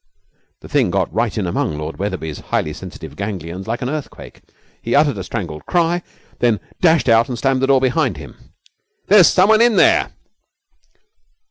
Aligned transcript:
The 0.61 0.67
thing 0.67 0.89
got 0.89 1.13
right 1.13 1.37
in 1.37 1.45
among 1.45 1.77
Lord 1.77 1.97
Wetherby's 1.99 2.39
highly 2.39 2.73
sensitive 2.73 3.15
ganglions 3.15 3.67
like 3.67 3.83
an 3.83 3.89
earthquake. 3.91 4.41
He 4.81 4.95
uttered 4.95 5.19
a 5.19 5.23
strangled 5.23 5.67
cry, 5.67 6.01
then 6.39 6.59
dashed 6.81 7.07
out 7.07 7.29
and 7.29 7.37
slammed 7.37 7.61
the 7.61 7.67
door 7.67 7.79
behind 7.81 8.17
him. 8.17 8.35
'There's 9.07 9.27
someone 9.27 9.61
in 9.61 9.75
there!' 9.75 10.11